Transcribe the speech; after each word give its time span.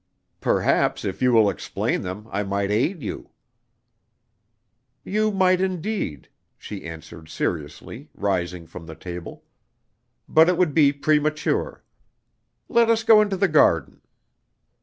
"Perhaps 0.39 1.05
if 1.05 1.21
you 1.21 1.31
will 1.31 1.47
explain 1.47 2.01
them, 2.01 2.27
I 2.31 2.41
might 2.41 2.71
aid 2.71 3.03
you." 3.03 3.29
"You 5.03 5.29
might 5.29 5.61
indeed," 5.61 6.27
she 6.57 6.85
answered 6.87 7.29
seriously, 7.29 8.09
rising 8.15 8.65
from 8.65 8.87
the 8.87 8.95
table; 8.95 9.43
"but 10.27 10.49
it 10.49 10.57
would 10.57 10.73
be 10.73 10.91
premature. 10.91 11.83
Let 12.67 12.89
us 12.89 13.03
go 13.03 13.21
into 13.21 13.37
the 13.37 13.47
garden." 13.47 14.01